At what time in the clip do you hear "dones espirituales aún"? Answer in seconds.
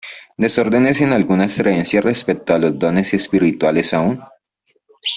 2.79-4.19